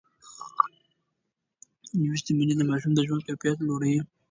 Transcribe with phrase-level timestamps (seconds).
[2.03, 3.99] لوستې میندې د ماشوم د ژوند کیفیت لوړوي.